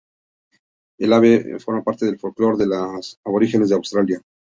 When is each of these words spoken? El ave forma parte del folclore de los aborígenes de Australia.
El 0.97 1.13
ave 1.13 1.59
forma 1.59 1.83
parte 1.83 2.07
del 2.07 2.17
folclore 2.17 2.57
de 2.57 2.65
los 2.65 3.19
aborígenes 3.23 3.69
de 3.69 3.75
Australia. 3.75 4.19